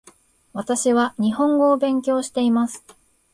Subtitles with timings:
[0.53, 2.83] 私は日本語を勉強しています